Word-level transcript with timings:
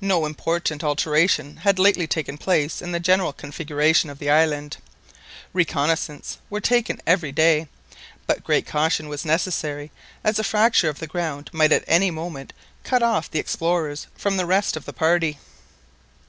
No 0.00 0.26
important 0.26 0.84
alteration 0.84 1.56
had 1.64 1.80
lately 1.80 2.06
taken 2.06 2.38
place 2.38 2.80
in 2.80 2.92
the 2.92 3.00
general 3.00 3.32
configuration 3.32 4.08
of 4.08 4.20
the 4.20 4.30
island. 4.30 4.76
Reconaissances 5.52 6.38
were 6.48 6.60
taken 6.60 7.00
everyday, 7.04 7.66
but 8.28 8.44
great 8.44 8.64
caution 8.64 9.08
was 9.08 9.24
necessary, 9.24 9.90
as 10.22 10.38
a 10.38 10.44
fracture 10.44 10.88
of 10.88 11.00
the 11.00 11.08
ground 11.08 11.50
might 11.52 11.72
at 11.72 11.82
any 11.88 12.12
moment 12.12 12.52
cut 12.84 13.02
off 13.02 13.28
the 13.28 13.40
explorers 13.40 14.06
from 14.16 14.36
the 14.36 14.46
rest 14.46 14.76
of 14.76 14.84
the 14.84 14.92
party. 14.92 15.40